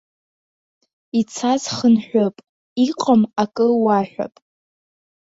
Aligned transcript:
Ицаз 1.19 1.63
хынҳәып, 1.75 2.35
иҟам 2.85 3.21
акы 3.43 3.67
уаҳәап. 3.83 4.33